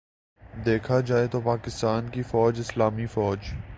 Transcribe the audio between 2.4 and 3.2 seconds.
اسلامی